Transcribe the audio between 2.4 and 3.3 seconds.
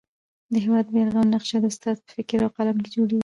او قلم کي جوړېږي.